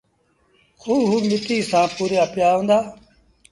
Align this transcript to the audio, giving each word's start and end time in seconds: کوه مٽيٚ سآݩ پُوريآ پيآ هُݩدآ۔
کوه 0.81 1.21
مٽيٚ 1.33 1.67
سآݩ 1.69 1.91
پُوريآ 1.95 2.23
پيآ 2.33 2.49
هُݩدآ۔ 2.55 2.77